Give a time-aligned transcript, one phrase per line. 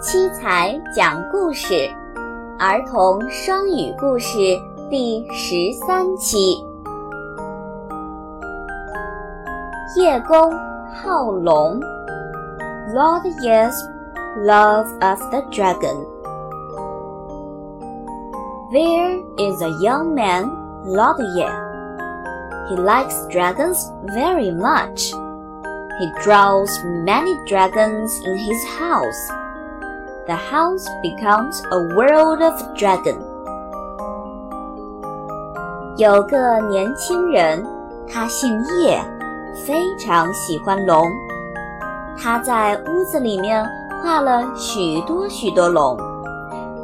[0.00, 1.74] 七彩讲故事
[2.58, 4.38] 儿童双语故事
[4.88, 5.54] 第十
[5.86, 6.56] 三期。
[9.98, 10.54] 叶公
[10.94, 11.78] 好龙
[12.94, 13.74] ，Lord Ye's
[14.38, 16.06] loves of the dragon.
[18.72, 20.48] There is a young man,
[20.86, 21.46] Lord Ye.
[22.70, 23.76] He likes dragons
[24.06, 25.12] very much.
[25.98, 26.70] He draws
[27.04, 29.39] many dragons in his house
[30.27, 33.17] the house becomes a world of dragon.
[35.97, 37.65] 有个年轻人，
[38.07, 38.99] 他姓叶，
[39.65, 41.05] 非常喜欢龙。
[42.17, 43.65] 他在屋子里面
[44.01, 45.97] 画了许多许多龙，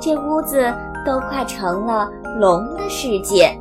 [0.00, 0.72] 这屋子
[1.04, 3.58] 都快成了龙的世界。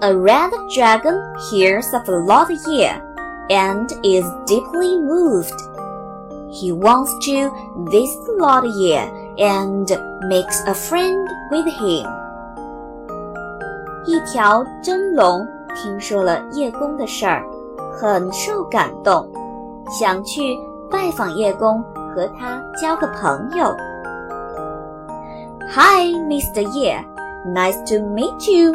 [0.00, 2.90] A red dragon hears of Lord Ye
[3.48, 5.52] and is deeply moved.
[6.54, 7.50] He wants to
[7.90, 8.98] visit Lord Ye
[9.38, 9.86] and
[10.28, 12.06] makes a friend with him.
[14.06, 17.44] 一条真龙听说了叶公的事儿，
[17.92, 19.28] 很受感动，
[19.98, 20.58] 想去
[20.90, 21.82] 拜访叶公，
[22.14, 23.74] 和他交个朋友。
[25.72, 26.62] Hi, Mr.
[26.72, 27.04] Ye.
[27.46, 28.72] Nice to meet you.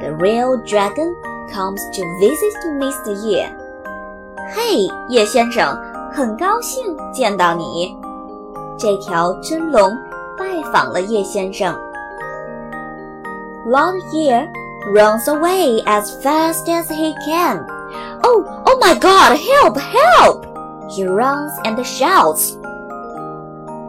[0.00, 1.14] The real dragon
[1.50, 3.14] comes to visit Mr.
[3.24, 3.46] Ye.
[4.54, 5.74] 嘿，叶先生。
[6.13, 7.95] 很高兴见到你。
[8.77, 9.95] 这条真龙
[10.37, 11.75] 拜访了叶先生。
[13.65, 14.47] Lord Ye
[14.93, 17.65] runs away as fast as he can.
[18.23, 19.37] Oh, oh my God!
[19.37, 20.45] Help, help!
[20.89, 22.53] He runs and shouts.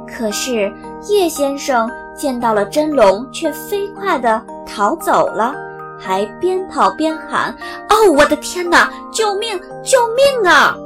[0.06, 0.72] 可是
[1.08, 5.54] 叶先生见到了真龙，却飞快地逃走了，
[5.98, 7.54] 还边跑边喊
[7.88, 8.90] ：“哦，我的天哪！
[9.12, 9.60] 救命！
[9.84, 10.76] 救命啊！”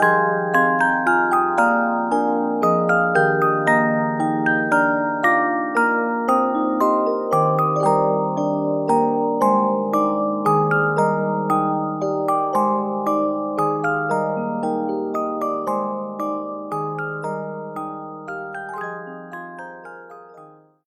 [0.00, 0.37] Thank you.